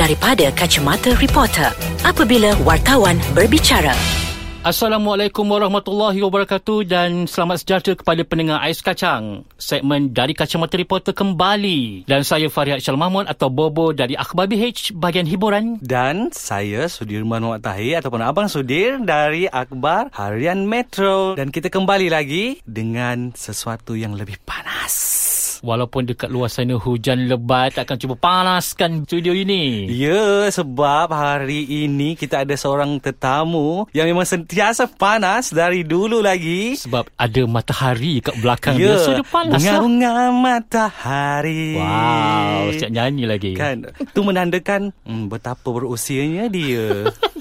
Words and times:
daripada 0.00 0.48
kacamata 0.56 1.12
reporter 1.20 1.68
apabila 2.08 2.56
wartawan 2.64 3.20
berbicara. 3.36 3.92
Assalamualaikum 4.60 5.44
warahmatullahi 5.44 6.20
wabarakatuh 6.20 6.84
dan 6.84 7.24
selamat 7.24 7.64
sejahtera 7.64 7.96
kepada 7.96 8.20
pendengar 8.28 8.60
Ais 8.60 8.84
Kacang. 8.84 9.48
Segmen 9.56 10.12
dari 10.12 10.36
Kacamata 10.36 10.76
Reporter 10.76 11.16
kembali. 11.16 12.04
Dan 12.04 12.28
saya 12.28 12.44
Farihat 12.52 12.84
Syal 12.84 13.00
Mahmud 13.00 13.24
atau 13.24 13.48
Bobo 13.48 13.96
dari 13.96 14.20
Akhbar 14.20 14.52
BH 14.52 14.92
bahagian 15.00 15.24
hiburan. 15.24 15.80
Dan 15.80 16.28
saya 16.36 16.92
Sudirman 16.92 17.40
Muhammad 17.40 17.64
Tahir 17.64 18.04
ataupun 18.04 18.20
Abang 18.20 18.52
Sudir 18.52 19.00
dari 19.00 19.48
Akhbar 19.48 20.12
Harian 20.12 20.68
Metro. 20.68 21.40
Dan 21.40 21.48
kita 21.48 21.72
kembali 21.72 22.12
lagi 22.12 22.60
dengan 22.68 23.32
sesuatu 23.32 23.96
yang 23.96 24.12
lebih 24.12 24.36
panas. 24.44 24.69
Walaupun 25.60 26.08
dekat 26.08 26.32
luar 26.32 26.48
sana 26.48 26.80
hujan 26.80 27.28
lebat 27.28 27.76
akan 27.76 27.96
cuba 28.00 28.16
panaskan 28.16 29.04
studio 29.04 29.36
ini. 29.36 29.92
Ya, 29.92 30.48
sebab 30.48 31.12
hari 31.12 31.68
ini 31.68 32.16
kita 32.16 32.48
ada 32.48 32.56
seorang 32.56 32.96
tetamu 32.96 33.84
yang 33.92 34.08
memang 34.08 34.24
sentiasa 34.24 34.88
panas 34.88 35.52
dari 35.52 35.84
dulu 35.84 36.24
lagi. 36.24 36.80
Sebab 36.80 37.12
ada 37.12 37.42
matahari 37.44 38.24
kat 38.24 38.40
belakang 38.40 38.80
Ya, 38.80 38.96
dia. 38.96 39.04
So 39.04 39.12
dia 39.12 39.26
panas 39.26 39.60
lah. 39.60 39.80
bunga-bunga 39.84 40.12
matahari. 40.32 41.76
Wow, 41.76 42.72
siap 42.80 42.90
nyanyi 42.90 43.24
lagi. 43.28 43.52
Kan, 43.52 43.92
tu 44.16 44.24
menandakan 44.24 44.96
hmm, 45.04 45.28
betapa 45.28 45.68
berusianya 45.68 46.48
dia. 46.48 47.04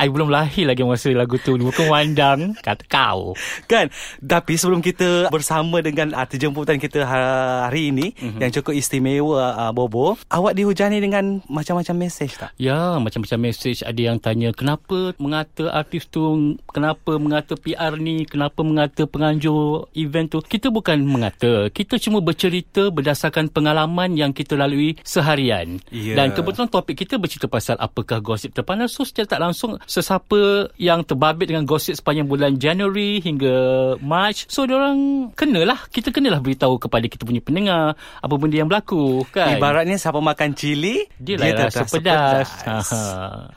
I 0.00 0.08
belum 0.08 0.32
lahir 0.32 0.64
lagi 0.64 0.80
masa 0.80 1.12
lagu 1.12 1.36
tu. 1.36 1.60
Bukan 1.60 1.92
wandang. 1.92 2.56
Kata 2.64 2.82
kau. 2.88 3.36
Kan 3.68 3.92
Tapi 4.24 4.56
sebelum 4.56 4.80
kita 4.80 5.28
Bersama 5.28 5.84
dengan 5.84 6.16
Arti 6.16 6.40
jemputan 6.40 6.80
kita 6.80 7.04
Hari 7.04 7.92
ini 7.92 8.06
Mhm. 8.10 8.16
mm-hmm. 8.16 8.40
Yang 8.40 8.52
cukup 8.60 8.72
istimewa 8.74 9.44
uh, 9.54 9.72
Bobo 9.76 10.16
Awak 10.32 10.56
dihujani 10.56 10.98
dengan 11.04 11.44
Macam-macam 11.46 12.08
mesej 12.08 12.32
tak? 12.40 12.50
Ya, 12.56 12.96
macam-macam 12.96 13.38
mesej 13.44 13.84
ada 13.84 14.00
yang 14.00 14.16
tanya 14.16 14.54
kenapa 14.56 15.12
mengata 15.18 15.68
artis 15.74 16.06
tu, 16.06 16.56
kenapa 16.70 17.18
mengata 17.18 17.58
PR 17.58 17.98
ni, 17.98 18.24
kenapa 18.24 18.62
mengata 18.62 19.04
penganjur 19.04 19.90
event 19.92 20.30
tu. 20.30 20.38
Kita 20.40 20.70
bukan 20.70 21.02
mengata, 21.02 21.68
kita 21.68 21.98
cuma 21.98 22.22
bercerita 22.22 22.88
berdasarkan 22.88 23.50
pengalaman 23.50 24.14
yang 24.14 24.30
kita 24.30 24.54
lalui 24.54 24.96
seharian. 25.02 25.82
Ya. 25.90 26.14
Dan 26.16 26.32
kebetulan 26.32 26.70
topik 26.70 27.02
kita 27.04 27.18
bercerita 27.18 27.50
pasal 27.50 27.76
apakah 27.76 28.22
gosip 28.22 28.54
terpanas. 28.54 28.94
So 28.94 29.02
secara 29.02 29.36
tak 29.36 29.40
langsung 29.42 29.76
sesiapa 29.90 30.70
yang 30.78 31.02
terbabit 31.02 31.50
dengan 31.50 31.66
gosip 31.66 31.98
sepanjang 31.98 32.30
bulan 32.30 32.54
Januari 32.54 33.18
hingga 33.18 33.98
Mac. 33.98 34.46
So 34.46 34.62
diorang 34.62 35.34
kenalah, 35.34 35.90
kita 35.90 36.14
kenalah 36.14 36.38
beritahu 36.38 36.78
kepada 36.78 37.10
kita 37.10 37.26
punya 37.26 37.42
pendengar 37.42 37.98
apa 37.98 38.34
benda 38.38 38.62
yang 38.62 38.70
berlaku 38.70 39.26
kan. 39.34 39.58
Ibaratnya 39.58 39.98
siapa 39.98 40.22
makan 40.22 40.54
cili 40.54 41.10
Dia 41.18 41.42
lah 41.42 41.66
rasa 41.66 41.82
pedas. 41.90 42.46
Ha. 42.62 42.78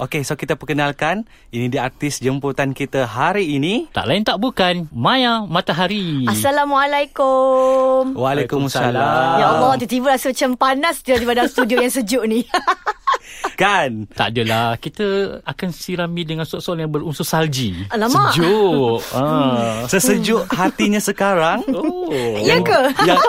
Okey, 0.01 0.25
so 0.25 0.33
kita 0.33 0.57
perkenalkan 0.57 1.29
Ini 1.53 1.69
dia 1.69 1.85
artis 1.85 2.17
jemputan 2.17 2.71
kita 2.73 3.05
hari 3.05 3.59
ini 3.59 3.91
Tak 3.91 4.07
lain 4.09 4.25
tak 4.25 4.41
bukan 4.41 4.89
Maya 4.89 5.45
Matahari. 5.45 6.25
Assalamualaikum. 6.25 8.17
Waalaikumsalam 8.17 9.37
Ya 9.37 9.45
Allah, 9.53 9.77
tiba-tiba 9.77 10.17
rasa 10.17 10.33
macam 10.33 10.57
panas 10.57 11.05
je 11.05 11.13
daripada 11.13 11.45
studio 11.45 11.77
yang 11.77 11.93
sejuk 11.93 12.23
ni. 12.25 12.41
Kan 13.55 14.05
Tak 14.09 14.31
adalah 14.31 14.75
Kita 14.75 15.05
akan 15.41 15.69
sirami 15.69 16.23
dengan 16.23 16.43
soal-soal 16.43 16.77
yang 16.77 16.89
berunsur 16.89 17.23
salji 17.23 17.73
Alamak. 17.87 18.33
Sejuk 18.33 18.99
ah. 19.15 19.83
Sesejuk 19.85 20.43
hatinya 20.47 20.97
sekarang 20.97 21.63
Oh 21.73 22.11
Ya 22.39 22.59
ke? 22.59 22.79
yang, 23.03 23.19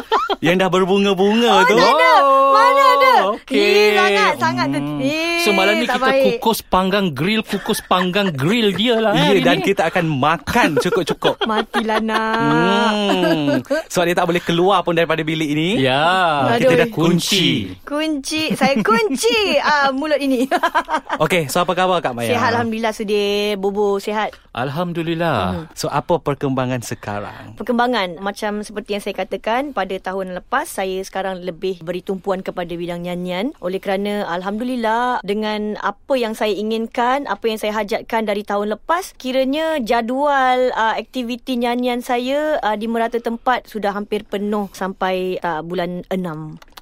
yang 0.40 0.56
dah 0.56 0.68
berbunga-bunga 0.68 1.50
Oh, 1.52 1.62
tu 1.64 1.74
dah 1.74 1.86
ada. 1.86 2.14
Mana 2.50 2.82
ada? 2.92 3.14
Okey. 3.34 3.58
Eh, 3.58 3.90
sangat, 3.94 4.32
sangat. 4.38 4.66
Hmm. 4.70 5.00
Eh, 5.00 5.40
So 5.40 5.50
malam 5.50 5.76
ni 5.76 5.84
kita 5.84 5.98
baik. 5.98 6.38
kukus 6.38 6.60
panggang 6.60 7.10
grill 7.10 7.42
Kukus 7.42 7.80
panggang 7.80 8.30
grill 8.30 8.72
dia 8.72 8.96
lah 8.96 9.12
Ya 9.12 9.38
dan 9.40 9.58
ni. 9.58 9.64
kita 9.64 9.88
akan 9.88 10.04
makan 10.08 10.68
cukup-cukup 10.78 11.38
Matilah 11.44 12.00
nak. 12.00 12.92
Hmm. 12.94 13.48
Sebab 13.86 14.04
dia 14.04 14.14
tak 14.14 14.26
boleh 14.26 14.40
keluar 14.40 14.80
pun 14.80 14.92
daripada 14.92 15.20
bilik 15.20 15.48
ini. 15.48 15.68
Ya 15.80 16.02
Aduh. 16.50 16.60
Kita 16.60 16.74
dah 16.76 16.88
kunci 16.90 17.74
Kunci. 17.82 18.50
Saya 18.52 18.74
kunci 18.80 19.38
uh, 19.56 19.90
mulut 19.94 20.18
ini. 20.18 20.50
Okey, 21.24 21.46
so 21.46 21.62
apa 21.62 21.72
khabar 21.78 22.02
Kak 22.02 22.12
Maya? 22.12 22.34
Sihat 22.34 22.50
Alhamdulillah 22.54 22.92
Sudir. 22.92 23.56
Bobo 23.56 24.02
sihat. 24.02 24.34
Alhamdulillah 24.54 25.70
So 25.74 25.90
apa 25.90 26.22
perkembangan 26.22 26.82
sekarang? 26.82 27.58
Perkembangan 27.58 28.18
macam 28.22 28.62
seperti 28.62 28.98
yang 28.98 29.02
saya 29.02 29.14
katakan 29.18 29.74
pada 29.74 29.94
tahun 29.98 30.34
lepas 30.38 30.66
saya 30.66 31.02
sekarang 31.02 31.42
lebih 31.42 31.82
beri 31.82 32.02
tumpuan 32.02 32.42
kepada 32.42 32.70
bidang 32.74 33.06
nyanyian 33.06 33.54
oleh 33.62 33.78
kerana 33.78 34.26
alhamdulillah 34.30 35.22
dengan 35.22 35.78
apa 35.82 36.14
yang 36.14 36.34
saya 36.34 36.54
inginkan 36.54 37.26
apa 37.26 37.44
yang 37.46 37.58
saya 37.58 37.74
hajatkan 37.74 38.26
dari 38.26 38.42
tahun 38.42 38.74
lepas 38.78 39.14
kiranya 39.18 39.78
jadual 39.82 40.70
uh, 40.74 40.94
aktiviti 40.98 41.58
nyanyian 41.58 42.02
saya 42.02 42.58
uh, 42.62 42.76
di 42.78 42.86
merata 42.90 43.18
tempat 43.18 43.66
sudah 43.70 43.94
hampir 43.94 44.26
penuh 44.26 44.70
sampai 44.74 45.38
uh, 45.42 45.62
bulan 45.62 46.02
6 46.10 46.73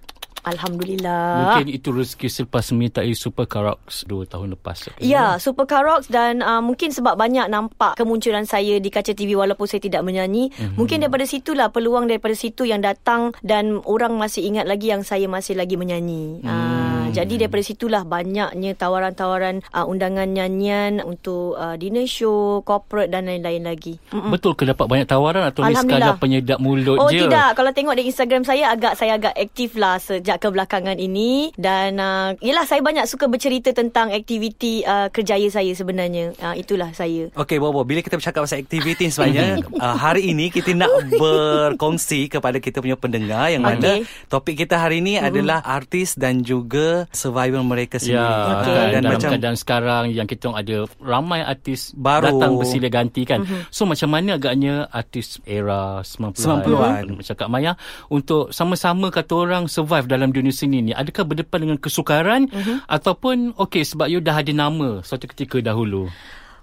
Alhamdulillah. 0.42 1.54
Mungkin 1.54 1.70
itu 1.70 1.94
rezeki 1.94 2.26
selepas 2.26 2.74
menyertai 2.74 3.14
Super 3.14 3.46
Karox 3.46 4.02
Dua 4.10 4.26
tahun 4.26 4.58
lepas 4.58 4.90
Ya, 4.98 5.38
Super 5.38 5.70
Karox 5.70 6.10
dan 6.10 6.42
uh, 6.42 6.58
mungkin 6.58 6.90
sebab 6.90 7.14
banyak 7.14 7.46
nampak 7.46 7.94
kemunculan 7.94 8.42
saya 8.42 8.82
di 8.82 8.90
kaca 8.90 9.14
TV 9.14 9.38
walaupun 9.38 9.70
saya 9.70 9.78
tidak 9.78 10.02
menyanyi. 10.02 10.50
Mm-hmm. 10.50 10.74
Mungkin 10.74 11.06
daripada 11.06 11.24
situlah 11.30 11.70
peluang 11.70 12.10
daripada 12.10 12.34
situ 12.34 12.66
yang 12.66 12.82
datang 12.82 13.30
dan 13.46 13.78
orang 13.86 14.18
masih 14.18 14.42
ingat 14.42 14.66
lagi 14.66 14.90
yang 14.90 15.06
saya 15.06 15.30
masih 15.30 15.54
lagi 15.54 15.78
menyanyi. 15.78 16.42
Mm. 16.42 16.50
Uh, 16.50 16.81
jadi 17.12 17.46
daripada 17.46 17.62
situlah 17.62 18.02
banyaknya 18.08 18.72
tawaran-tawaran 18.74 19.60
uh, 19.70 19.84
undangan 19.84 20.26
nyanyian 20.26 21.04
untuk 21.04 21.60
uh, 21.60 21.76
dinner 21.76 22.08
show, 22.08 22.64
corporate 22.64 23.12
dan 23.12 23.28
lain-lain 23.28 23.62
lagi. 23.68 24.00
Mm-mm. 24.10 24.32
Betul 24.32 24.56
ke 24.56 24.64
dapat 24.64 24.86
banyak 24.88 25.06
tawaran 25.08 25.44
Atau 25.48 25.66
ni 25.66 25.74
sekadar 25.76 26.16
penyedap 26.16 26.58
mulut 26.62 26.96
Oh 26.96 27.10
je? 27.10 27.26
tidak. 27.26 27.58
Kalau 27.58 27.70
tengok 27.74 27.94
di 27.98 28.08
Instagram 28.08 28.42
saya 28.46 28.72
Agak 28.72 28.94
saya 28.96 29.18
agak 29.20 29.34
aktif 29.36 29.76
lah 29.76 29.98
Sejak 29.98 30.38
kebelakangan 30.40 30.96
ini. 30.96 31.52
Dan 31.58 32.00
uh, 32.00 32.32
Yelah 32.40 32.64
saya 32.64 32.80
banyak 32.80 33.04
suka 33.04 33.28
bercerita 33.28 33.74
Tentang 33.74 34.14
aktiviti 34.14 34.86
uh, 34.86 35.10
Kerjaya 35.12 35.48
saya 35.52 35.72
sebenarnya. 35.74 36.32
Uh, 36.38 36.54
Itulah 36.56 36.94
saya. 36.94 37.28
Okey 37.34 37.58
Bobo, 37.58 37.82
bila 37.82 38.00
kita 38.00 38.16
bercakap 38.16 38.46
pasal 38.46 38.62
aktiviti 38.62 39.10
sebenarnya 39.10 39.60
uh, 39.84 39.96
hari 39.98 40.30
ini 40.30 40.48
kita 40.48 40.72
nak 40.76 40.90
berkongsi 41.22 42.30
kepada 42.30 42.62
kita 42.62 42.78
punya 42.78 42.94
pendengar 42.94 43.50
yang 43.50 43.64
mana 43.66 43.98
Okey. 43.98 44.06
topik 44.30 44.54
kita 44.62 44.78
hari 44.78 45.02
ini 45.02 45.18
adalah 45.18 45.64
artis 45.64 46.14
dan 46.14 46.46
juga 46.46 47.01
survivor 47.10 47.62
mereka 47.62 47.98
sendiri. 47.98 48.20
Ya, 48.20 48.30
Okey. 48.54 48.70
kan, 48.70 48.86
dan 48.86 49.00
dalam 49.00 49.10
macam 49.16 49.30
keadaan 49.30 49.56
sekarang 49.56 50.04
yang 50.08 50.26
kita 50.26 50.42
orang 50.44 50.58
ada 50.60 50.76
ramai 50.98 51.40
artis 51.40 51.90
Baru. 51.92 52.30
datang 52.30 52.54
bersilih 52.54 52.86
ganti 52.86 53.22
kan. 53.24 53.42
Mhm. 53.42 53.66
So 53.68 53.82
macam 53.82 54.08
mana 54.08 54.36
agaknya 54.36 54.86
artis 54.88 55.42
era 55.42 56.02
90-an, 56.02 56.62
90-an. 56.62 57.04
macam 57.16 57.34
Kak 57.34 57.48
Maya 57.48 57.72
untuk 58.06 58.50
sama-sama 58.50 59.08
kata 59.08 59.32
orang 59.32 59.64
survive 59.66 60.06
dalam 60.06 60.30
dunia 60.30 60.50
seni 60.50 60.80
ni. 60.80 60.92
Adakah 60.92 61.24
berdepan 61.24 61.58
dengan 61.62 61.78
kesukaran 61.78 62.46
Mhm. 62.46 62.86
ataupun 62.86 63.56
okey 63.58 63.82
sebab 63.82 64.06
you 64.06 64.18
dah 64.18 64.36
ada 64.36 64.50
nama 64.50 65.00
suatu 65.00 65.26
ketika 65.26 65.58
dahulu. 65.58 66.06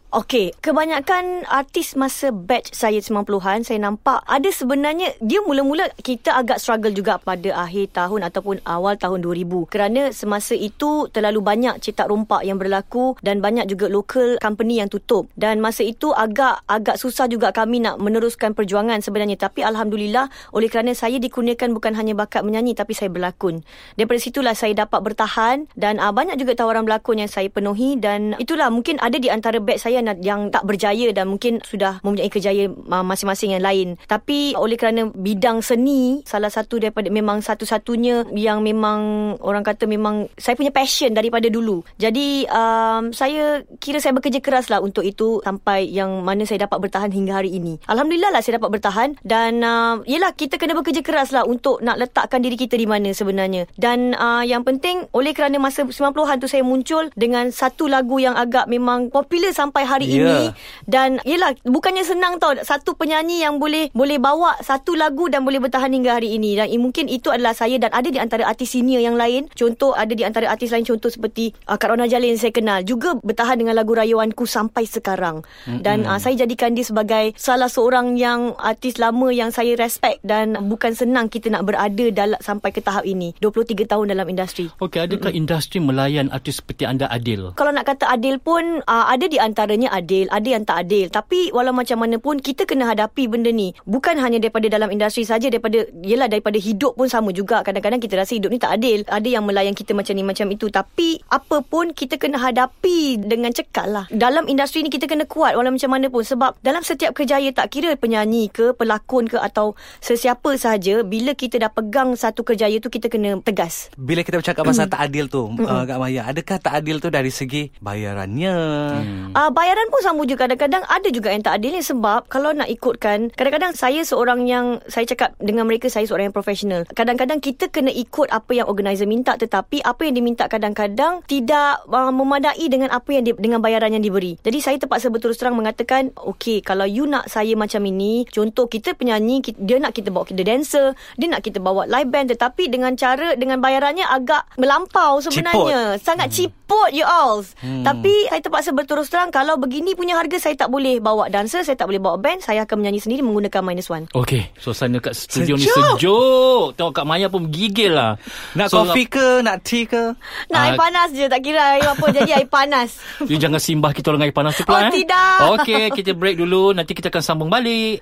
Okey, 0.09 0.57
kebanyakan 0.57 1.45
artis 1.45 1.93
masa 1.93 2.33
batch 2.33 2.73
saya 2.73 2.97
90-an 2.97 3.61
saya 3.61 3.77
nampak 3.77 4.25
ada 4.25 4.49
sebenarnya 4.49 5.13
dia 5.21 5.37
mula-mula 5.45 5.85
kita 6.01 6.33
agak 6.33 6.57
struggle 6.57 6.89
juga 6.89 7.21
pada 7.21 7.53
akhir 7.53 7.93
tahun 7.93 8.25
ataupun 8.25 8.57
awal 8.65 8.97
tahun 8.97 9.21
2000 9.21 9.69
kerana 9.69 10.09
semasa 10.09 10.57
itu 10.57 11.05
terlalu 11.13 11.45
banyak 11.45 11.77
cetak 11.77 12.09
rompak 12.09 12.41
yang 12.41 12.57
berlaku 12.57 13.21
dan 13.21 13.37
banyak 13.37 13.69
juga 13.69 13.85
local 13.85 14.41
company 14.41 14.81
yang 14.81 14.89
tutup. 14.89 15.29
Dan 15.37 15.61
masa 15.61 15.85
itu 15.85 16.09
agak 16.09 16.65
agak 16.65 16.97
susah 16.97 17.29
juga 17.29 17.53
kami 17.53 17.77
nak 17.77 18.01
meneruskan 18.01 18.57
perjuangan 18.57 19.05
sebenarnya. 19.05 19.37
Tapi 19.37 19.61
alhamdulillah 19.61 20.25
oleh 20.57 20.73
kerana 20.73 20.97
saya 20.97 21.21
dikurniakan 21.21 21.69
bukan 21.69 21.93
hanya 21.93 22.17
bakat 22.17 22.41
menyanyi 22.41 22.73
tapi 22.73 22.97
saya 22.97 23.13
berlakon. 23.13 23.61
Daripada 23.93 24.17
situlah 24.17 24.57
saya 24.57 24.73
dapat 24.73 25.05
bertahan 25.05 25.69
dan 25.77 26.01
uh, 26.01 26.09
banyak 26.09 26.41
juga 26.41 26.57
tawaran 26.57 26.81
berlakon 26.81 27.21
yang 27.21 27.29
saya 27.29 27.45
penuhi. 27.53 27.93
Dan 28.01 28.33
itulah 28.41 28.73
mungkin 28.73 28.97
ada 29.05 29.21
di 29.21 29.29
antara 29.29 29.61
batch 29.61 29.85
saya 29.85 29.98
yang, 29.99 30.19
yang 30.23 30.41
tak 30.49 30.63
berjaya 30.63 31.11
dan 31.11 31.27
mungkin 31.27 31.59
sudah 31.61 31.99
mempunyai 32.01 32.31
kejayaan 32.31 32.75
masing-masing 33.03 33.57
yang 33.57 33.63
lain. 33.63 33.99
Tapi 34.07 34.55
oleh 34.55 34.79
kerana 34.79 35.11
bidang 35.11 35.59
seni 35.59 36.23
salah 36.23 36.49
satu 36.49 36.79
daripada 36.79 37.11
memang 37.11 37.43
satu-satunya 37.43 38.31
yang 38.35 38.63
memang 38.63 39.35
orang 39.43 39.61
kata 39.65 39.85
memang 39.85 40.31
saya 40.39 40.55
punya 40.55 40.71
passion 40.71 41.11
daripada 41.11 41.47
dulu. 41.51 41.83
Jadi 41.99 42.47
um, 42.47 43.11
saya 43.11 43.63
kira 43.81 43.99
saya 43.99 44.15
bekerja 44.15 44.39
keras 44.39 44.71
lah 44.71 44.79
untuk 44.79 45.03
itu 45.03 45.41
sampai 45.43 45.89
yang 45.89 46.21
mana 46.23 46.45
saya 46.45 46.69
dapat 46.69 46.89
bertahan 46.89 47.11
hingga 47.11 47.41
hari 47.41 47.57
ini. 47.57 47.81
Alhamdulillah 47.89 48.31
lah 48.31 48.41
saya 48.43 48.57
dapat 48.61 48.79
bertahan 48.79 49.09
dan 49.25 49.61
uh, 49.61 50.01
yelah 50.05 50.31
kita 50.33 50.55
kena 50.55 50.77
bekerja 50.77 51.01
keras 51.03 51.33
lah 51.35 51.43
untuk 51.45 51.81
nak 51.83 51.99
letakkan 51.99 52.39
diri 52.39 52.55
kita 52.55 52.77
di 52.77 52.87
mana 52.87 53.11
sebenarnya. 53.11 53.65
Dan 53.75 54.13
uh, 54.15 54.45
yang 54.45 54.63
penting 54.63 55.09
oleh 55.11 55.33
kerana 55.33 55.57
masa 55.57 55.83
90-an 55.85 56.37
tu 56.39 56.47
saya 56.47 56.63
muncul 56.63 57.09
dengan 57.17 57.49
satu 57.49 57.89
lagu 57.89 58.21
yang 58.21 58.37
agak 58.37 58.69
memang 58.69 59.09
popular 59.09 59.51
sampai 59.51 59.83
hari 59.89 60.05
Ya. 60.05 60.21
ini 60.21 60.39
dan 60.85 61.17
yelah 61.25 61.53
bukannya 61.65 62.05
senang 62.05 62.37
tau. 62.37 62.53
Satu 62.61 62.93
penyanyi 62.93 63.41
yang 63.41 63.57
boleh 63.57 63.89
boleh 63.93 64.21
bawa 64.21 64.57
satu 64.61 64.93
lagu 64.93 65.25
dan 65.29 65.41
boleh 65.41 65.57
bertahan 65.57 65.89
hingga 65.89 66.21
hari 66.21 66.37
ini. 66.37 66.53
Dan 66.57 66.69
mungkin 66.77 67.09
itu 67.09 67.33
adalah 67.33 67.57
saya 67.57 67.81
dan 67.81 67.89
ada 67.89 68.05
di 68.05 68.21
antara 68.21 68.45
artis 68.45 68.77
senior 68.77 69.01
yang 69.01 69.17
lain. 69.17 69.49
Contoh 69.57 69.97
ada 69.97 70.13
di 70.13 70.21
antara 70.21 70.49
artis 70.49 70.69
lain 70.69 70.85
contoh 70.85 71.09
seperti 71.09 71.57
uh, 71.65 71.75
Kak 71.75 71.89
Rona 71.89 72.05
Jalil 72.05 72.37
yang 72.37 72.41
saya 72.41 72.53
kenal. 72.53 72.85
Juga 72.85 73.17
bertahan 73.17 73.57
dengan 73.57 73.73
lagu 73.73 73.97
Rayuanku 73.97 74.45
sampai 74.45 74.85
sekarang. 74.85 75.41
Dan 75.65 76.05
uh, 76.05 76.21
saya 76.21 76.37
jadikan 76.45 76.77
dia 76.77 76.85
sebagai 76.85 77.33
salah 77.39 77.71
seorang 77.71 78.13
yang 78.19 78.53
artis 78.59 79.01
lama 79.01 79.33
yang 79.33 79.49
saya 79.49 79.73
respect 79.79 80.21
dan 80.21 80.57
bukan 80.69 80.93
senang 80.93 81.31
kita 81.31 81.49
nak 81.49 81.65
berada 81.65 82.05
dalam 82.13 82.37
sampai 82.41 82.69
ke 82.69 82.83
tahap 82.83 83.07
ini. 83.07 83.33
23 83.41 83.87
tahun 83.87 84.11
dalam 84.13 84.27
industri. 84.29 84.67
Okey, 84.77 85.05
adakah 85.07 85.31
industri 85.33 85.79
melayan 85.81 86.29
artis 86.29 86.59
seperti 86.61 86.85
anda 86.85 87.07
adil? 87.09 87.55
kalau 87.55 87.71
nak 87.71 87.87
kata 87.87 88.05
adil 88.11 88.37
pun 88.37 88.83
uh, 88.83 89.05
ada 89.07 89.25
di 89.25 89.39
antaranya 89.79 89.95
adil, 89.95 90.25
ada 90.27 90.47
yang 90.51 90.63
tak 90.67 90.77
adil. 90.83 91.05
Tapi 91.07 91.39
walau 91.55 91.71
macam 91.71 91.97
mana 92.03 92.19
pun 92.19 92.35
kita 92.43 92.67
kena 92.67 92.91
hadapi 92.91 93.31
benda 93.31 93.47
ni. 93.47 93.71
Bukan 93.87 94.19
hanya 94.19 94.43
daripada 94.43 94.67
dalam 94.67 94.91
industri 94.91 95.23
saja 95.23 95.47
daripada 95.47 95.87
yelah 96.03 96.27
daripada 96.27 96.59
hidup 96.59 96.99
pun 96.99 97.07
sama 97.07 97.31
juga. 97.31 97.63
Kadang-kadang 97.63 98.03
kita 98.03 98.19
rasa 98.19 98.35
hidup 98.35 98.51
ni 98.51 98.59
tak 98.59 98.75
adil. 98.75 99.07
Ada 99.07 99.27
yang 99.39 99.47
melayan 99.47 99.71
kita 99.71 99.95
macam 99.95 100.11
ni 100.11 100.23
macam 100.27 100.47
itu. 100.51 100.67
Tapi 100.67 101.23
apa 101.31 101.63
pun 101.63 101.95
kita 101.95 102.19
kena 102.19 102.41
hadapi 102.41 103.23
dengan 103.23 103.55
cekal 103.55 103.87
lah. 103.87 104.05
Dalam 104.11 104.51
industri 104.51 104.83
ni 104.83 104.91
kita 104.91 105.07
kena 105.07 105.23
kuat 105.23 105.55
walau 105.55 105.71
macam 105.71 105.91
mana 105.95 106.11
pun 106.11 106.25
sebab 106.25 106.59
dalam 106.59 106.83
setiap 106.83 107.15
kerjaya 107.15 107.47
tak 107.55 107.71
kira 107.71 107.95
penyanyi 107.95 108.51
ke, 108.51 108.75
pelakon 108.75 109.31
ke 109.31 109.39
atau 109.39 109.79
sesiapa 110.03 110.59
sahaja 110.59 111.07
bila 111.07 111.31
kita 111.37 111.61
dah 111.61 111.71
pegang 111.71 112.19
satu 112.19 112.43
kerjaya 112.43 112.81
tu 112.83 112.91
kita 112.91 113.07
kena 113.07 113.39
tegas. 113.39 113.87
Bila 113.95 114.25
kita 114.25 114.41
bercakap 114.41 114.63
pasal 114.65 114.91
tak 114.91 115.07
adil 115.07 115.29
tu, 115.31 115.47
uh, 115.55 115.83
Kak 115.85 115.97
Maya, 116.01 116.25
adakah 116.27 116.57
tak 116.59 116.73
adil 116.83 116.97
tu 116.99 117.13
dari 117.13 117.29
segi 117.29 117.69
bayarannya? 117.77 118.55
Hmm. 118.99 119.29
Uh, 119.33 119.49
bayaran 119.69 119.85
pun 119.93 120.01
sama 120.01 120.25
juga. 120.25 120.49
Kadang-kadang 120.49 120.81
ada 120.89 121.07
juga 121.13 121.29
yang 121.29 121.45
tak 121.45 121.61
adil 121.61 121.77
ni 121.77 121.85
sebab 121.85 122.25
kalau 122.25 122.49
nak 122.57 122.65
ikutkan 122.73 123.29
kadang-kadang 123.37 123.77
saya 123.77 124.01
seorang 124.01 124.49
yang 124.49 124.81
saya 124.89 125.05
cakap 125.05 125.37
dengan 125.37 125.69
mereka 125.69 125.93
saya 125.93 126.09
seorang 126.09 126.33
yang 126.33 126.35
profesional. 126.35 126.89
Kadang-kadang 126.89 127.37
kita 127.37 127.69
kena 127.69 127.93
ikut 127.93 128.33
apa 128.33 128.49
yang 128.57 128.65
organizer 128.65 129.05
minta 129.05 129.37
tetapi 129.37 129.85
apa 129.85 130.09
yang 130.09 130.17
diminta 130.17 130.49
kadang-kadang 130.49 131.21
tidak 131.29 131.85
uh, 131.85 132.09
memadai 132.09 132.65
dengan 132.65 132.89
apa 132.89 133.13
yang 133.13 133.29
di, 133.29 133.37
dengan 133.37 133.61
bayaran 133.61 133.93
yang 133.93 134.01
diberi. 134.01 134.41
Jadi 134.41 134.57
saya 134.57 134.81
terpaksa 134.81 135.13
berterus 135.13 135.37
terang 135.37 135.53
mengatakan 135.53 136.17
okey 136.17 136.65
kalau 136.65 136.89
you 136.89 137.05
nak 137.05 137.29
saya 137.29 137.53
macam 137.53 137.85
ini 137.85 138.25
contoh 138.25 138.65
kita 138.65 138.97
penyanyi 138.97 139.45
kita, 139.45 139.61
dia 139.61 139.77
nak 139.77 139.93
kita 139.93 140.09
bawa 140.09 140.25
kita 140.25 140.41
dancer 140.41 140.97
dia 141.13 141.27
nak 141.29 141.45
kita 141.45 141.61
bawa 141.61 141.85
live 141.85 142.09
band 142.09 142.33
tetapi 142.33 142.73
dengan 142.73 142.97
cara 142.97 143.37
dengan 143.37 143.61
bayarannya 143.61 144.09
agak 144.09 144.49
melampau 144.57 145.21
sebenarnya. 145.21 146.01
Sangat 146.01 146.33
ciput 146.33 146.58
you 146.89 147.03
all 147.03 147.41
hmm. 147.57 147.81
tapi 147.81 148.11
saya 148.27 148.39
terpaksa 148.39 148.69
berterus 148.71 149.07
terang 149.07 149.29
kalau 149.29 149.55
begini 149.55 149.91
punya 149.91 150.13
harga 150.13 150.37
saya 150.39 150.55
tak 150.55 150.67
boleh 150.67 150.97
bawa 150.97 151.27
dancer 151.27 151.61
saya 151.61 151.73
tak 151.73 151.85
boleh 151.85 151.97
bawa 151.97 152.15
band 152.15 152.39
saya 152.39 152.63
akan 152.63 152.77
menyanyi 152.77 152.99
sendiri 152.99 153.21
menggunakan 153.21 153.61
minus 153.61 153.87
one 153.87 154.05
Okey, 154.11 154.49
suasana 154.55 154.97
kat 154.97 155.13
studio 155.13 155.53
ni 155.53 155.65
Sejuk. 155.65 155.95
sejuk. 155.95 156.65
Tengok 156.75 156.93
Kak 156.93 157.05
Maya 157.05 157.27
pun 157.27 157.45
gigil 157.45 157.91
lah. 157.91 158.15
Nak 158.53 158.67
So, 158.67 158.83
kopi 158.83 159.05
ke, 159.05 159.41
nak 159.41 159.61
tea 159.61 159.83
ke? 159.83 160.13
nak 160.47 160.59
air 160.61 160.73
Ah. 160.73 160.79
panas 160.79 161.09
je 161.09 161.25
tak 161.25 161.39
kira 161.39 161.75
air 161.75 161.85
apa 161.85 162.05
jadi 162.09 162.31
air 162.35 162.47
panas 162.47 162.99
You 163.29 163.37
jangan 163.37 163.57
simbah 163.57 163.91
kita 163.91 164.09
orang 164.09 164.23
air 164.23 164.33
panas 164.33 164.53
tu 164.53 164.63
pula 164.63 164.77
Oh, 164.77 164.83
eh. 164.85 164.93
tidak. 164.93 165.35
Okey, 165.55 165.83
kita 165.91 166.11
break 166.13 166.37
dulu. 166.37 166.71
Nanti 166.71 166.91
kita 166.91 167.07
akan 167.07 167.21
sambung 167.21 167.49
balik. 167.49 168.01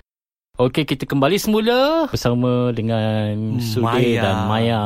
Okey, 0.58 0.90
kita 0.90 1.06
kembali 1.06 1.38
semula 1.38 2.10
bersama 2.10 2.74
dengan 2.74 3.62
Sudir 3.62 4.18
Maya. 4.18 4.22
dan 4.26 4.38
Maya. 4.50 4.84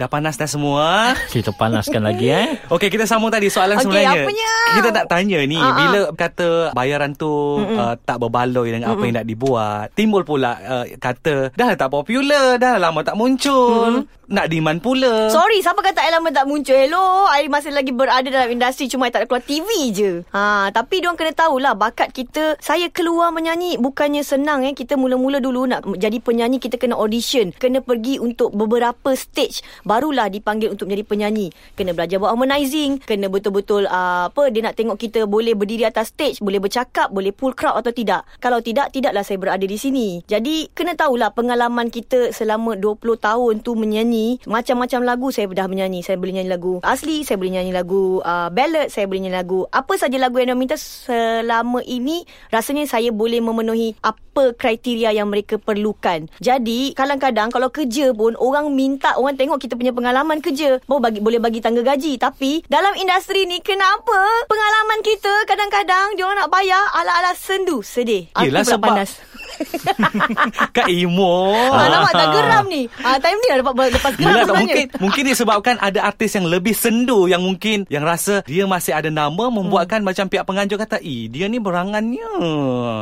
Dah 0.00 0.08
panas 0.08 0.40
dah 0.40 0.48
semua? 0.48 1.12
Kita 1.28 1.52
panaskan 1.52 2.08
lagi 2.08 2.32
eh. 2.32 2.56
Okey, 2.72 2.88
kita 2.88 3.04
sambung 3.04 3.28
tadi 3.28 3.52
soalan 3.52 3.76
Okey, 3.76 3.84
sebenarnya. 3.84 4.24
apanya? 4.24 4.52
Kita 4.80 4.88
nak 4.88 5.06
tanya 5.12 5.38
ni, 5.44 5.60
ah. 5.60 5.76
bila 5.76 6.00
kata 6.16 6.72
bayaran 6.72 7.12
tu 7.12 7.28
uh, 7.60 8.00
tak 8.00 8.16
berbaloi 8.16 8.80
dengan 8.80 8.96
apa 8.96 9.04
yang 9.04 9.20
nak 9.20 9.28
dibuat, 9.28 9.92
timbul 9.92 10.24
pula 10.24 10.56
uh, 10.56 10.84
kata, 10.96 11.52
dah 11.52 11.76
tak 11.76 11.92
popular, 11.92 12.56
dah 12.56 12.80
lama 12.80 13.04
tak 13.04 13.12
muncul, 13.12 14.08
nak 14.28 14.52
demand 14.52 14.76
pula. 14.84 15.32
Sorry, 15.32 15.64
siapa 15.64 15.80
kata 15.80 16.04
lama 16.12 16.28
tak 16.28 16.44
muncul? 16.44 16.76
Hello, 16.76 17.24
I 17.32 17.48
masih 17.48 17.72
lagi 17.72 17.96
berada 17.96 18.28
dalam 18.28 18.52
industri 18.52 18.84
cuma 18.84 19.08
I 19.08 19.12
tak 19.12 19.24
ada 19.24 19.26
keluar 19.26 19.44
TV 19.44 19.68
je. 19.88 20.10
Ha, 20.36 20.68
tapi 20.68 21.00
diorang 21.00 21.16
kena 21.16 21.32
tahulah 21.32 21.72
bakat 21.72 22.12
kita. 22.12 22.60
Saya 22.60 22.92
keluar 22.92 23.32
menyanyi 23.32 23.80
bukannya 23.80 24.20
senang 24.20 24.68
eh. 24.68 24.76
Kita 24.76 25.00
mula-mula 25.00 25.40
dulu 25.40 25.64
nak 25.64 25.88
jadi 25.96 26.20
penyanyi 26.20 26.60
kita 26.60 26.76
kena 26.76 27.00
audition, 27.00 27.56
kena 27.56 27.80
pergi 27.80 28.20
untuk 28.20 28.52
beberapa 28.52 29.16
stage 29.16 29.64
barulah 29.88 30.28
dipanggil 30.28 30.68
untuk 30.76 30.92
menjadi 30.92 31.08
penyanyi. 31.08 31.46
Kena 31.72 31.96
belajar 31.96 32.20
buat 32.20 32.36
harmonizing, 32.36 33.00
kena 33.00 33.32
betul-betul 33.32 33.88
uh, 33.88 34.28
apa 34.28 34.52
dia 34.52 34.60
nak 34.60 34.76
tengok 34.76 35.00
kita 35.00 35.24
boleh 35.24 35.56
berdiri 35.56 35.88
atas 35.88 36.12
stage, 36.12 36.44
boleh 36.44 36.60
bercakap, 36.60 37.08
boleh 37.08 37.32
pull 37.32 37.56
crowd 37.56 37.80
atau 37.80 37.96
tidak. 37.96 38.28
Kalau 38.44 38.60
tidak, 38.60 38.92
tidaklah 38.92 39.24
saya 39.24 39.40
berada 39.40 39.64
di 39.64 39.80
sini. 39.80 40.20
Jadi 40.28 40.68
kena 40.76 40.92
tahulah 40.92 41.32
pengalaman 41.32 41.88
kita 41.88 42.36
selama 42.36 42.76
20 42.76 43.00
tahun 43.16 43.64
tu 43.64 43.72
menyanyi 43.72 44.17
macam-macam 44.44 45.00
lagu 45.04 45.26
saya 45.30 45.46
dah 45.48 45.66
menyanyi. 45.66 46.00
Saya 46.00 46.16
boleh 46.16 46.38
nyanyi 46.38 46.50
lagu 46.50 46.80
asli, 46.82 47.22
saya 47.22 47.36
boleh 47.36 47.58
nyanyi 47.58 47.72
lagu 47.72 48.20
uh, 48.22 48.48
ballad, 48.50 48.88
saya 48.90 49.06
boleh 49.06 49.26
nyanyi 49.26 49.36
lagu 49.38 49.64
apa 49.68 49.94
saja 49.94 50.16
lagu 50.16 50.38
yang 50.38 50.52
dia 50.52 50.58
minta 50.58 50.76
selama 50.76 51.84
ini 51.84 52.24
rasanya 52.48 52.84
saya 52.84 53.10
boleh 53.10 53.38
memenuhi 53.38 53.94
apa 54.00 54.54
kriteria 54.54 55.12
yang 55.12 55.28
mereka 55.28 55.58
perlukan. 55.58 56.30
Jadi 56.38 56.94
kadang-kadang 56.94 57.50
kalau 57.50 57.68
kerja 57.68 58.10
pun 58.12 58.38
orang 58.38 58.72
minta 58.72 59.16
orang 59.16 59.34
tengok 59.34 59.58
kita 59.58 59.74
punya 59.74 59.92
pengalaman 59.92 60.38
kerja 60.38 60.78
baru 60.86 61.00
bagi 61.02 61.20
boleh 61.20 61.40
bagi 61.42 61.60
tangga 61.60 61.82
gaji 61.82 62.16
tapi 62.16 62.62
dalam 62.66 62.94
industri 62.94 63.44
ni 63.44 63.58
kenapa 63.60 64.16
pengalaman 64.46 65.00
kita 65.02 65.32
kadang-kadang 65.44 66.14
dia 66.14 66.24
orang 66.24 66.38
nak 66.38 66.50
bayar 66.50 66.82
ala-ala 66.94 67.32
sendu 67.34 67.82
sedih. 67.82 68.30
Aku 68.32 68.48
Yelah, 68.48 68.62
pula 68.62 68.72
sebab- 68.72 68.88
panas. 68.94 69.10
Kak 70.76 70.88
Imo. 70.88 71.54
Ah, 71.68 71.86
nampak 71.88 72.12
tak 72.12 72.28
geram 72.30 72.64
ni. 72.66 72.82
Ah, 73.00 73.16
time 73.16 73.36
ni 73.36 73.46
dah 73.48 73.56
dapat 73.60 73.72
lepas 73.90 74.12
geram 74.12 74.24
Yelah, 74.24 74.34
tak, 74.36 74.46
sebenarnya. 74.48 74.62
mungkin 74.64 74.84
mungkin 75.00 75.22
disebabkan 75.26 75.74
ada 75.78 76.00
artis 76.02 76.30
yang 76.32 76.46
lebih 76.46 76.72
sendu 76.72 77.26
yang 77.26 77.40
mungkin 77.40 77.84
yang 77.88 78.02
rasa 78.02 78.40
dia 78.44 78.64
masih 78.64 78.92
ada 78.92 79.08
nama 79.08 79.44
membuatkan 79.48 80.00
macam 80.00 80.26
pihak 80.26 80.44
penganjur 80.44 80.78
kata, 80.78 80.98
"Eh, 80.98 81.26
dia 81.26 81.46
ni 81.46 81.58
berangannya." 81.58 82.28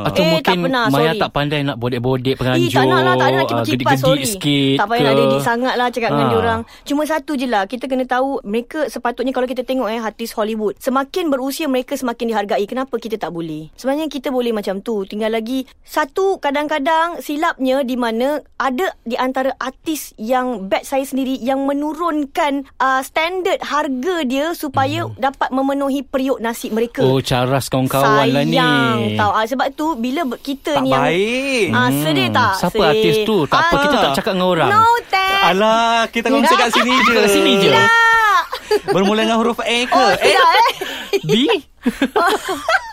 Atau 0.03 0.23
Eh, 0.23 0.41
tak 0.41 0.55
mungkin 0.55 0.57
pernah, 0.65 0.85
Maya 0.87 1.11
sorry. 1.11 1.19
tak 1.19 1.31
pandai 1.31 1.61
nak 1.61 1.77
bodek-bodek 1.77 2.35
penganjur. 2.35 2.63
Eh, 2.63 2.73
tak 2.73 2.85
nak 2.85 2.99
lah, 2.99 3.13
tak 3.13 3.27
nak 3.27 3.33
nak 3.33 3.37
ah, 3.37 3.47
kipas-kipas, 3.47 3.69
gedik-gedik 3.69 4.03
sorry. 4.03 4.25
sikit 4.27 4.75
tak 4.77 4.87
payah 4.87 5.03
nak 5.03 5.15
dedik 5.15 5.41
sangat 5.41 5.73
lah 5.75 5.87
cakap 5.87 6.09
dengan 6.09 6.23
Ah. 6.23 6.31
diorang. 6.31 6.61
Cuma 6.83 7.01
satu 7.03 7.31
je 7.33 7.47
lah, 7.47 7.63
kita 7.65 7.85
kena 7.85 8.03
tahu 8.03 8.29
mereka 8.43 8.79
sepatutnya 8.87 9.31
kalau 9.31 9.45
kita 9.45 9.61
tengok 9.61 9.87
eh 9.87 9.99
artis 9.99 10.31
Hollywood, 10.31 10.75
semakin 10.77 11.27
berusia 11.27 11.65
mereka 11.65 11.93
semakin 11.93 12.25
dihargai. 12.27 12.65
Kenapa 12.65 12.95
kita 12.97 13.15
tak 13.17 13.29
boleh? 13.29 13.69
Sebenarnya 13.73 14.07
kita 14.07 14.29
boleh 14.29 14.51
macam 14.51 14.79
tu. 14.79 15.03
Tinggal 15.03 15.31
lagi 15.31 15.63
satu 15.81 16.37
kadang-kadang 16.47 17.19
silapnya 17.19 17.83
di 17.83 17.99
mana 17.99 18.39
ada 18.55 18.95
di 19.03 19.19
antara 19.19 19.51
artis 19.59 20.15
yang 20.15 20.71
batch 20.71 20.95
saya 20.95 21.03
sendiri 21.03 21.35
yang 21.43 21.67
menurunkan 21.67 22.63
uh, 22.79 23.03
standard 23.03 23.59
harga 23.59 24.23
dia 24.23 24.55
supaya 24.55 25.11
dapat 25.19 25.51
memenuhi 25.51 26.07
periuk 26.07 26.39
nasi 26.39 26.71
mereka. 26.71 27.03
Hmm. 27.03 27.11
Oh, 27.11 27.19
caras 27.19 27.67
kawan-kawan 27.67 28.31
lah 28.31 28.47
ni. 28.47 28.55
Sayang 28.55 29.19
tahu. 29.19 29.31
Ah, 29.35 29.43
sebab 29.43 29.67
tu 29.75 29.99
bila 29.99 30.23
kita 30.39 30.79
Tak 30.79 30.83
ni 30.87 30.95
yang 30.95 31.03
baik. 31.03 31.67
Ah, 31.75 31.89
sedih 31.91 32.27
tak? 32.31 32.53
Siapa 32.63 32.71
sedih. 32.79 32.87
artis 32.95 33.15
tu? 33.27 33.37
Tak 33.43 33.59
apa, 33.59 33.75
Ah, 33.75 33.81
kita 33.83 33.95
tak 33.99 34.11
cakap 34.23 34.31
dengan 34.39 34.47
orang. 34.47 34.69
No, 34.71 34.83
thanks. 35.11 35.47
Alah, 35.51 35.99
kita 36.07 36.27
kongsi 36.31 36.55
kat 36.55 36.69
sini 36.71 36.93
je. 36.95 37.11
Kat 37.11 37.27
sini 37.27 37.51
je. 37.59 37.71
Tak. 37.75 38.43
Bermula 38.95 39.27
dengan 39.27 39.43
huruf 39.43 39.59
A 39.59 39.77
ke? 39.83 39.99
Oh, 39.99 40.09
eh? 40.15 40.19
tidak 40.23 40.47
eh. 40.47 40.71
B? 41.27 41.31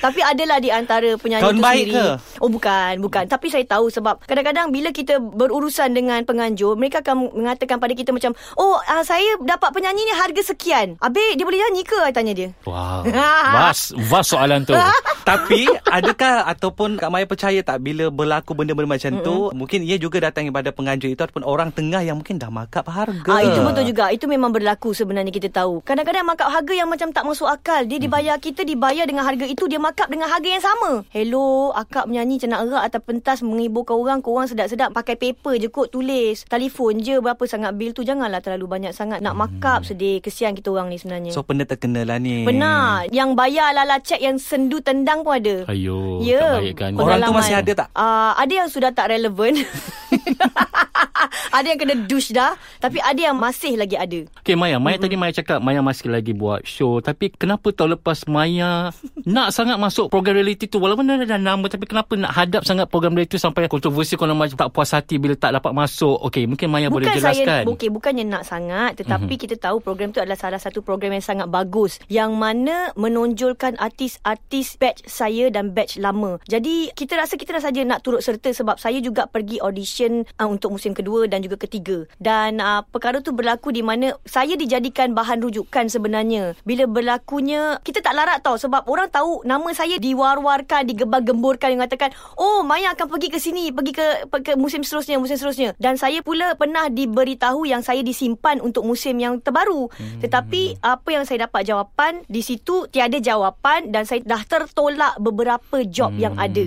Tapi 0.00 0.20
adalah 0.24 0.58
di 0.58 0.72
antara 0.72 1.12
penyanyi 1.20 1.44
Kawan 1.44 1.56
tu 1.56 1.62
baik 1.62 1.84
sendiri. 1.84 1.94
ke? 1.94 2.06
Oh 2.40 2.48
bukan, 2.48 2.92
bukan. 3.04 3.24
Tapi 3.28 3.46
saya 3.52 3.64
tahu 3.68 3.92
sebab 3.92 4.24
kadang-kadang 4.24 4.72
bila 4.72 4.88
kita 4.90 5.20
berurusan 5.20 5.92
dengan 5.92 6.24
penganjur, 6.24 6.74
mereka 6.74 7.04
akan 7.04 7.36
mengatakan 7.36 7.76
pada 7.76 7.92
kita 7.92 8.10
macam, 8.16 8.32
"Oh, 8.56 8.80
uh, 8.80 9.04
saya 9.04 9.36
dapat 9.44 9.76
penyanyi 9.76 10.08
ni 10.08 10.14
harga 10.16 10.40
sekian." 10.40 10.96
Habis 11.04 11.36
dia 11.36 11.44
boleh 11.44 11.60
nyanyi 11.60 11.82
ke? 11.84 12.00
Tanya 12.16 12.32
dia. 12.32 12.48
Wow. 12.64 13.04
Vas, 13.60 13.92
vas 14.08 14.24
soalan 14.24 14.64
tu. 14.64 14.72
Tapi 15.30 15.68
adakah 15.84 16.48
ataupun 16.48 16.96
Kak 16.96 17.12
Maya 17.12 17.28
percaya 17.28 17.60
tak 17.60 17.84
bila 17.84 18.08
berlaku 18.08 18.56
benda-benda 18.56 18.96
macam 18.96 19.20
tu 19.20 19.52
mungkin 19.52 19.84
ia 19.84 20.00
juga 20.00 20.16
datang 20.18 20.48
daripada 20.48 20.72
penganjur 20.72 21.12
itu 21.12 21.20
ataupun 21.20 21.44
orang 21.44 21.68
tengah 21.70 22.00
yang 22.00 22.16
mungkin 22.18 22.40
dah 22.40 22.48
markup 22.48 22.88
harga. 22.88 23.28
Ah 23.28 23.44
itu 23.44 23.60
betul 23.60 23.84
juga. 23.84 24.08
Itu 24.10 24.24
memang 24.26 24.50
berlaku 24.50 24.96
sebenarnya 24.96 25.30
kita 25.30 25.52
tahu. 25.52 25.84
Kadang-kadang 25.84 26.24
markup 26.24 26.48
harga 26.48 26.72
yang 26.72 26.88
macam 26.88 27.12
tak 27.12 27.22
masuk 27.28 27.46
akal. 27.46 27.84
Dia 27.84 28.00
dibayar 28.00 28.40
kita 28.40 28.64
dibayar 28.64 29.04
dengan 29.04 29.28
harga 29.28 29.44
itu 29.44 29.68
dia 29.68 29.76
markup 29.76 29.89
dengan 30.10 30.28
harga 30.30 30.48
yang 30.48 30.62
sama. 30.62 30.90
Hello, 31.10 31.74
akak 31.74 32.06
menyanyi 32.06 32.38
macam 32.42 32.50
nak 32.50 32.62
erat 32.66 32.82
atau 32.90 33.00
pentas 33.00 33.38
menghiburkan 33.40 33.96
orang, 33.96 34.18
korang 34.20 34.46
sedap-sedap 34.50 34.94
pakai 34.94 35.16
paper 35.16 35.58
je 35.58 35.68
kot 35.70 35.90
tulis. 35.90 36.46
Telefon 36.46 37.02
je 37.02 37.18
berapa 37.18 37.40
sangat 37.46 37.74
bil 37.74 37.90
tu 37.90 38.06
janganlah 38.06 38.38
terlalu 38.42 38.66
banyak 38.70 38.92
sangat 38.94 39.18
nak 39.22 39.34
markup 39.34 39.82
sedih. 39.82 40.22
Kesian 40.22 40.54
kita 40.54 40.70
orang 40.70 40.90
ni 40.90 40.98
sebenarnya. 40.98 41.30
So 41.34 41.42
pernah 41.42 41.66
terkena 41.66 42.06
lah 42.06 42.18
ni. 42.18 42.46
Benar. 42.46 43.10
Yang 43.10 43.30
bayar 43.34 43.74
lala 43.74 43.98
cek 43.98 44.20
yang 44.20 44.38
sendu 44.38 44.78
tendang 44.82 45.26
pun 45.26 45.38
ada. 45.38 45.66
Ayo, 45.70 46.20
Ya. 46.20 46.60
tak 46.60 46.62
baik 46.66 46.76
kan. 46.76 46.92
Orang 46.98 47.18
tu 47.24 47.32
masih 47.34 47.56
ada 47.56 47.72
tak? 47.72 47.88
Uh, 47.94 48.32
ada 48.36 48.52
yang 48.52 48.68
sudah 48.68 48.90
tak 48.94 49.10
relevan. 49.10 49.54
ada 51.56 51.66
yang 51.66 51.78
kena 51.78 51.94
douche 52.06 52.30
dah. 52.34 52.54
Tapi 52.78 52.98
ada 53.02 53.20
yang 53.20 53.36
masih 53.36 53.74
lagi 53.74 53.96
ada. 53.96 54.20
Okay 54.40 54.54
Maya 54.54 54.76
Maya 54.76 54.98
mm-hmm. 54.98 55.04
tadi 55.04 55.16
Maya 55.16 55.32
cakap 55.32 55.58
Maya 55.64 55.80
masih 55.80 56.12
lagi 56.12 56.32
buat 56.36 56.64
show 56.68 57.00
Tapi 57.00 57.32
kenapa 57.32 57.72
tahun 57.72 57.96
lepas 57.96 58.28
Maya 58.28 58.92
Nak 59.24 59.48
sangat 59.54 59.79
masuk 59.80 60.12
program 60.12 60.36
reality 60.36 60.68
tu 60.68 60.76
Walaupun 60.76 61.08
dah 61.08 61.16
ada 61.16 61.40
nama 61.40 61.64
Tapi 61.64 61.88
kenapa 61.88 62.12
nak 62.20 62.36
hadap 62.36 62.62
sangat 62.68 62.86
program 62.92 63.16
reality 63.16 63.40
tu 63.40 63.42
Sampai 63.42 63.66
kontroversi 63.72 64.20
Kalau 64.20 64.36
macam 64.36 64.56
tak 64.60 64.68
puas 64.68 64.92
hati 64.92 65.16
Bila 65.16 65.32
tak 65.34 65.56
dapat 65.56 65.72
masuk? 65.72 66.20
Okay 66.28 66.44
mungkin 66.44 66.68
Maya 66.68 66.92
Bukan 66.92 67.00
boleh 67.00 67.08
jelaskan. 67.16 67.64
saya, 67.64 67.72
okay, 67.72 67.88
bukannya 67.88 68.24
nak 68.28 68.44
sangat 68.44 69.00
Tetapi 69.00 69.24
mm-hmm. 69.24 69.42
kita 69.48 69.54
tahu 69.56 69.80
program 69.80 70.12
tu 70.12 70.20
adalah 70.20 70.36
salah 70.36 70.60
satu 70.60 70.84
program 70.84 71.16
yang 71.16 71.24
sangat 71.24 71.48
bagus 71.48 71.96
Yang 72.12 72.30
mana 72.36 72.92
menonjolkan 73.00 73.80
artis-artis 73.80 74.76
batch 74.76 75.08
saya 75.08 75.48
dan 75.48 75.72
batch 75.72 75.96
lama. 75.96 76.36
Jadi 76.44 76.92
kita 76.92 77.16
rasa 77.16 77.40
kita 77.40 77.56
dah 77.56 77.64
saja 77.64 77.80
nak 77.86 78.04
turut 78.04 78.20
serta 78.20 78.52
Sebab 78.52 78.76
saya 78.76 78.98
juga 79.00 79.24
pergi 79.30 79.62
audition 79.62 80.26
uh, 80.36 80.48
untuk 80.48 80.74
musim 80.74 80.92
kedua 80.92 81.30
dan 81.30 81.40
juga 81.40 81.60
ketiga. 81.60 82.04
Dan 82.18 82.58
uh, 82.58 82.82
perkara 82.84 83.22
tu 83.22 83.32
berlaku 83.32 83.70
di 83.70 83.80
mana 83.80 84.16
saya 84.26 84.58
dijadikan 84.58 85.14
bahan 85.14 85.40
rujukan 85.40 85.86
sebenarnya. 85.86 86.58
Bila 86.66 86.84
berlakunya 86.90 87.78
kita 87.86 88.02
tak 88.02 88.16
larat 88.16 88.42
tau 88.42 88.58
sebab 88.58 88.84
orang 88.90 89.08
tahu 89.08 89.46
nama 89.46 89.69
saya 89.72 89.96
diwar-warkan 89.96 90.86
digembar-gemburkan 90.88 91.72
yang 91.74 91.80
mengatakan 91.82 92.10
oh 92.36 92.62
Maya 92.62 92.92
akan 92.94 93.06
pergi 93.06 93.28
ke 93.32 93.38
sini 93.38 93.70
pergi 93.70 93.92
ke, 93.96 94.06
ke 94.42 94.52
musim 94.54 94.84
seterusnya 94.84 95.16
musim 95.18 95.36
seterusnya 95.38 95.74
dan 95.80 95.96
saya 95.96 96.20
pula 96.20 96.54
pernah 96.54 96.86
diberitahu 96.92 97.66
yang 97.66 97.80
saya 97.80 98.04
disimpan 98.04 98.60
untuk 98.60 98.84
musim 98.84 99.16
yang 99.18 99.38
terbaru 99.40 99.88
hmm. 99.90 100.20
tetapi 100.22 100.78
apa 100.84 101.08
yang 101.10 101.24
saya 101.24 101.48
dapat 101.48 101.66
jawapan 101.66 102.22
di 102.26 102.42
situ 102.44 102.90
tiada 102.90 103.16
jawapan 103.18 103.88
dan 103.88 104.04
saya 104.04 104.22
dah 104.22 104.42
tertolak 104.44 105.16
beberapa 105.18 105.82
job 105.86 106.12
hmm. 106.14 106.22
yang 106.22 106.34
ada 106.36 106.64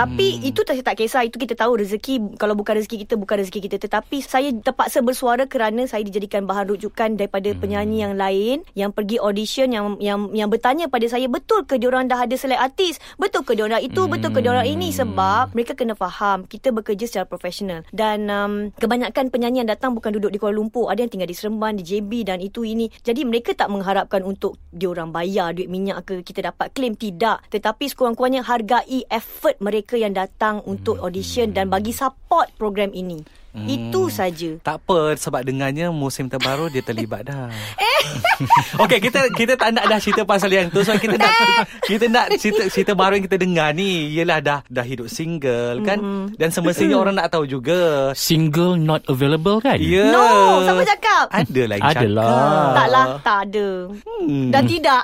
tapi 0.00 0.40
hmm. 0.40 0.48
itu 0.48 0.60
saya 0.64 0.80
tak 0.80 0.96
kisah. 0.96 1.28
Itu 1.28 1.36
kita 1.36 1.52
tahu 1.52 1.84
rezeki. 1.84 2.40
Kalau 2.40 2.56
bukan 2.56 2.80
rezeki 2.80 3.04
kita 3.04 3.20
Bukan 3.20 3.44
rezeki 3.44 3.60
kita. 3.68 3.76
Tetapi 3.76 4.24
saya 4.24 4.48
terpaksa 4.48 5.04
bersuara 5.04 5.44
Kerana 5.44 5.84
saya 5.84 6.00
dijadikan 6.00 6.48
bahan 6.48 6.72
rujukan 6.72 7.20
Daripada 7.20 7.52
hmm. 7.52 7.60
penyanyi 7.60 7.98
yang 8.08 8.14
lain 8.16 8.64
Yang 8.72 8.90
pergi 8.96 9.16
audition 9.20 9.68
Yang 9.68 10.00
yang 10.00 10.32
yang 10.32 10.48
bertanya 10.48 10.88
pada 10.88 11.04
saya 11.04 11.28
Betul 11.28 11.68
ke 11.68 11.76
diorang 11.76 12.08
dah 12.08 12.24
ada 12.24 12.32
select 12.32 12.64
artis? 12.64 12.96
Betul 13.20 13.44
ke 13.44 13.52
diorang 13.52 13.84
itu? 13.84 14.08
Hmm. 14.08 14.12
Betul 14.16 14.30
ke 14.32 14.40
diorang 14.40 14.64
ini? 14.64 14.88
Sebab 14.88 15.52
mereka 15.52 15.76
kena 15.76 15.92
faham 15.92 16.48
Kita 16.48 16.72
bekerja 16.72 17.04
secara 17.04 17.28
profesional. 17.28 17.84
Dan 17.92 18.32
um, 18.32 18.72
kebanyakan 18.80 19.28
penyanyi 19.28 19.60
yang 19.60 19.68
datang 19.68 19.92
Bukan 19.92 20.16
duduk 20.16 20.32
di 20.32 20.40
Kuala 20.40 20.56
Lumpur. 20.56 20.88
Ada 20.88 21.04
yang 21.04 21.12
tinggal 21.12 21.28
di 21.28 21.36
Seremban 21.36 21.76
Di 21.76 21.84
JB 21.84 22.24
dan 22.24 22.40
itu 22.40 22.64
ini. 22.64 22.88
Jadi 23.04 23.28
mereka 23.28 23.52
tak 23.52 23.68
mengharapkan 23.68 24.24
Untuk 24.24 24.56
diorang 24.72 25.12
bayar 25.12 25.52
duit 25.52 25.68
minyak 25.68 26.08
ke 26.08 26.24
Kita 26.24 26.48
dapat 26.48 26.72
claim. 26.72 26.96
Tidak. 26.96 27.52
Tetapi 27.52 27.84
sekurang-kurangnya 27.92 28.48
Hargai 28.48 29.04
effort 29.12 29.60
mereka 29.60 29.89
mereka 29.90 30.06
yang 30.06 30.14
datang 30.14 30.62
untuk 30.70 31.02
audition 31.02 31.50
dan 31.50 31.66
bagi 31.66 31.90
support 31.90 32.46
program 32.54 32.94
ini. 32.94 33.26
Hmm. 33.50 33.66
Itu 33.66 34.06
saja. 34.06 34.62
Tak 34.62 34.86
apa 34.86 35.18
sebab 35.18 35.42
dengannya 35.42 35.90
musim 35.90 36.30
terbaru 36.30 36.70
dia 36.70 36.86
terlibat 36.86 37.26
dah. 37.26 37.50
Okey, 38.86 39.02
kita 39.02 39.26
kita 39.34 39.58
tak 39.58 39.74
nak 39.74 39.90
dah 39.90 39.98
cerita 39.98 40.22
pasal 40.22 40.54
yang 40.54 40.70
tu. 40.70 40.86
So 40.86 40.94
kita 40.94 41.18
nak 41.18 41.34
kita 41.90 42.06
nak 42.06 42.30
cerita 42.38 42.70
cerita 42.70 42.92
baru 42.94 43.18
yang 43.18 43.26
kita 43.26 43.42
dengar 43.42 43.74
ni 43.74 44.14
ialah 44.14 44.38
dah 44.38 44.60
dah 44.70 44.86
hidup 44.86 45.10
single 45.10 45.82
kan 45.82 45.98
mm-hmm. 45.98 46.38
dan 46.38 46.48
semestinya 46.54 46.96
orang 47.02 47.18
nak 47.18 47.34
tahu 47.34 47.44
juga 47.50 48.10
single 48.14 48.78
not 48.78 49.02
available 49.10 49.58
kan? 49.58 49.82
Yeah. 49.82 50.14
No, 50.14 50.62
siapa 50.62 50.86
cakap? 50.86 51.24
Ada 51.34 51.62
lagi 51.66 51.82
Adalah. 51.82 52.30
cakap. 52.30 52.74
Taklah, 52.78 53.06
tak 53.26 53.38
ada. 53.50 53.68
Hmm. 53.90 54.46
Dan 54.54 54.62
tidak. 54.70 55.02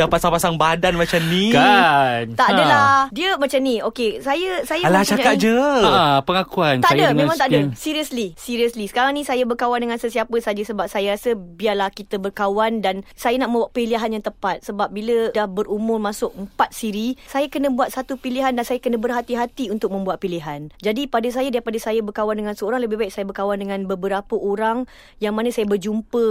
Dah 0.00 0.08
pasang-pasang 0.08 0.56
badan 0.56 0.96
macam 0.96 1.20
ni. 1.28 1.52
Kan? 1.52 2.32
Tak 2.32 2.56
adalah. 2.56 3.12
Dia 3.12 3.36
macam 3.36 3.60
ni. 3.60 3.84
Okey, 3.84 4.24
saya 4.24 4.64
saya 4.64 4.88
Alah 4.88 5.04
cakap 5.04 5.36
je. 5.36 5.52
Ha, 5.52 6.24
pengakuan 6.24 6.80
Tak 6.80 6.96
saya 6.96 7.12
ada, 7.12 7.20
memang 7.20 7.36
tak 7.36 7.52
ada. 7.52 7.68
Seriously, 7.76 8.32
seriously. 8.40 8.88
Sekarang 8.88 9.12
ni 9.12 9.28
saya 9.28 9.44
berkawan 9.44 9.76
dengan 9.84 10.00
sesiapa 10.00 10.32
saja 10.40 10.64
sebab 10.64 10.88
saya 10.88 11.12
rasa 11.12 11.36
biarlah 11.36 11.92
kita 11.92 12.16
berkawan 12.16 12.80
dan 12.80 13.04
saya 13.12 13.36
nak 13.36 13.52
membuat 13.52 13.76
pilihan 13.76 14.08
yang 14.08 14.24
tepat 14.24 14.64
sebab 14.64 14.88
bila 14.88 15.36
dah 15.36 15.44
berumur 15.44 16.00
masuk 16.00 16.32
empat 16.32 16.72
siri, 16.72 17.20
saya 17.28 17.52
kena 17.52 17.68
buat 17.68 17.92
satu 17.92 18.16
pilihan 18.16 18.56
dan 18.56 18.64
saya 18.64 18.80
kena 18.80 18.96
berhati-hati 18.96 19.68
untuk 19.68 19.92
membuat 19.92 20.16
pilihan. 20.16 20.72
Jadi 20.80 21.12
pada 21.12 21.28
saya 21.28 21.52
daripada 21.52 21.76
saya 21.76 22.00
berkawan 22.00 22.40
dengan 22.40 22.56
seorang 22.56 22.80
lebih 22.80 23.04
baik 23.04 23.12
saya 23.12 23.28
berkawan 23.28 23.60
dengan 23.60 23.84
beberapa 23.84 24.32
orang 24.32 24.88
yang 25.20 25.36
mana 25.36 25.52
saya 25.52 25.68
berjumpa 25.68 26.24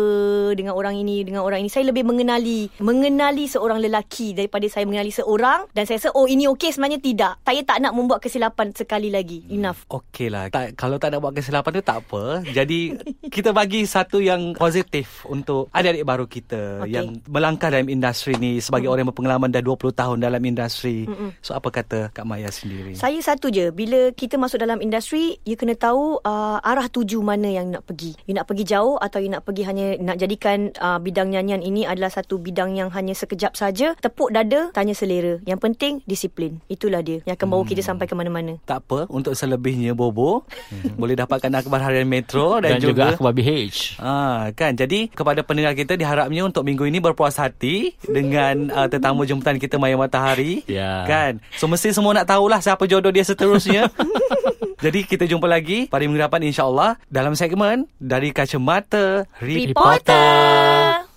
dengan 0.57 0.73
orang 0.73 0.97
ini 0.97 1.21
dengan 1.21 1.45
orang 1.45 1.61
ini. 1.61 1.69
Saya 1.69 1.85
lebih 1.93 2.01
mengenali 2.01 2.73
mengenali 2.81 3.45
seorang 3.45 3.58
lelaki 3.67 4.31
daripada 4.31 4.63
saya 4.71 4.87
mengenali 4.87 5.11
seorang 5.11 5.67
dan 5.75 5.83
saya 5.83 5.99
rasa 5.99 6.09
oh 6.15 6.29
ini 6.29 6.47
okey 6.55 6.71
sebenarnya 6.71 7.03
tidak. 7.03 7.33
Saya 7.43 7.61
tak 7.67 7.77
nak 7.83 7.91
membuat 7.91 8.23
kesilapan 8.23 8.71
sekali 8.71 9.11
lagi. 9.11 9.43
Enough. 9.51 9.83
Okey 9.91 10.31
lah. 10.31 10.47
Tak, 10.47 10.79
kalau 10.79 10.95
tak 10.95 11.11
nak 11.11 11.19
buat 11.19 11.35
kesilapan 11.35 11.71
tu 11.75 11.83
tak 11.83 11.97
apa. 12.07 12.45
Jadi 12.47 12.95
kita 13.31 13.55
bagi 13.55 13.86
satu 13.86 14.19
yang 14.19 14.57
positif 14.57 15.24
untuk 15.29 15.71
adik-adik 15.71 16.05
baru 16.05 16.25
kita 16.25 16.83
Okey. 16.83 16.91
yang 16.91 17.07
melangkah 17.29 17.71
dalam 17.71 17.88
industri 17.88 18.36
ni 18.36 18.59
sebagai 18.59 18.91
orang 18.91 19.07
yang 19.07 19.12
berpengalaman 19.15 19.50
dah 19.53 19.63
20 19.63 19.93
tahun 19.95 20.17
dalam 20.19 20.41
industri. 20.43 21.07
Mm-mm. 21.07 21.31
So 21.39 21.55
apa 21.55 21.69
kata 21.71 22.12
Kak 22.12 22.25
Maya 22.27 22.50
sendiri? 22.51 22.98
Saya 22.98 23.19
satu 23.21 23.53
je 23.53 23.69
Bila 23.69 24.12
kita 24.15 24.39
masuk 24.39 24.59
dalam 24.59 24.79
industri 24.79 25.38
You 25.45 25.55
kena 25.55 25.75
tahu 25.75 26.19
uh, 26.24 26.57
Arah 26.63 26.88
tuju 26.89 27.21
mana 27.21 27.48
yang 27.48 27.71
nak 27.74 27.86
pergi 27.86 28.17
You 28.25 28.33
nak 28.33 28.50
pergi 28.50 28.65
jauh 28.65 28.98
Atau 28.98 29.21
you 29.21 29.29
nak 29.29 29.45
pergi 29.45 29.63
hanya 29.67 29.95
Nak 30.00 30.17
jadikan 30.17 30.74
uh, 30.79 30.98
Bidang 30.98 31.29
nyanyian 31.29 31.62
ini 31.62 31.86
Adalah 31.86 32.09
satu 32.09 32.39
bidang 32.39 32.75
yang 32.75 32.89
hanya 32.91 33.13
sekejap 33.13 33.53
saja 33.53 33.93
Tepuk 34.00 34.33
dada 34.33 34.74
Tanya 34.74 34.95
selera 34.95 35.38
Yang 35.45 35.59
penting 35.59 35.93
Disiplin 36.07 36.63
Itulah 36.71 37.03
dia 37.03 37.21
Yang 37.27 37.36
akan 37.39 37.48
bawa 37.51 37.63
kita 37.67 37.81
sampai 37.86 38.05
ke 38.09 38.15
mana-mana 38.15 38.57
Tak 38.65 38.88
apa 38.88 39.00
Untuk 39.12 39.36
selebihnya 39.36 39.93
Bobo 39.93 40.48
Boleh 41.01 41.15
dapatkan 41.19 41.51
akhbar 41.53 41.83
harian 41.83 42.07
Metro 42.07 42.57
Dan, 42.63 42.77
dan 42.77 42.79
juga 42.81 43.18
akhbar 43.19 43.35
BH. 43.35 43.99
Ah, 43.99 44.47
kan. 44.55 44.71
Jadi 44.71 45.11
kepada 45.11 45.43
pendengar 45.43 45.75
kita 45.75 45.99
diharapnya 45.99 46.47
untuk 46.47 46.63
minggu 46.63 46.88
ini 46.88 47.03
berpuas 47.03 47.35
hati 47.35 47.99
dengan 48.07 48.71
uh, 48.71 48.88
tetamu 48.88 49.27
jemputan 49.27 49.59
kita 49.59 49.75
Maya 49.75 49.99
Matahari. 49.99 50.63
Ya. 50.71 51.03
Kan. 51.03 51.43
So 51.59 51.67
mesti 51.67 51.91
semua 51.91 52.15
nak 52.15 52.31
tahulah 52.31 52.63
siapa 52.63 52.88
jodoh 52.88 53.11
dia 53.11 53.27
seterusnya. 53.27 53.91
Jadi 54.83 55.03
kita 55.03 55.27
jumpa 55.27 55.43
lagi 55.43 55.91
pada 55.91 56.07
minggu 56.07 56.23
depan 56.23 56.39
insya-Allah 56.39 56.95
dalam 57.11 57.35
segmen 57.35 57.83
dari 57.99 58.31
kacamata 58.31 59.27
Reporter. 59.43 61.08